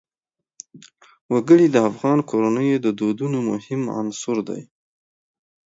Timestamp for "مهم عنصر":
3.49-4.37